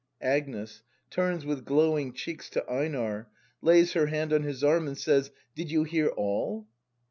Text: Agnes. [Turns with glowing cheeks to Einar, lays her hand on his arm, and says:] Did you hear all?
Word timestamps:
Agnes. 0.23 0.81
[Turns 1.11 1.45
with 1.45 1.63
glowing 1.63 2.11
cheeks 2.13 2.49
to 2.49 2.67
Einar, 2.67 3.29
lays 3.61 3.93
her 3.93 4.07
hand 4.07 4.33
on 4.33 4.41
his 4.41 4.63
arm, 4.63 4.87
and 4.87 4.97
says:] 4.97 5.29
Did 5.53 5.69
you 5.69 5.83
hear 5.83 6.07
all? 6.07 6.67